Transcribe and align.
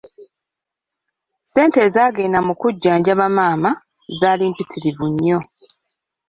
Ssente 1.43 1.77
ezaagenda 1.87 2.39
mu 2.47 2.53
kujjanjaba 2.61 3.25
maama 3.37 3.71
zaali 4.19 4.43
mpitirivu 4.51 5.05
nnyo. 5.11 5.39